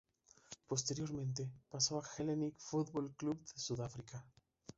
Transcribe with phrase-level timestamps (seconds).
[0.65, 4.25] Posteriormente pasó al Hellenic Football Club de Sudáfrica.